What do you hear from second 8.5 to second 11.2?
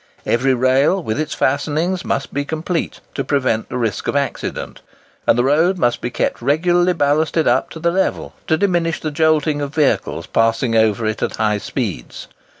diminish the jolting of vehicles passing over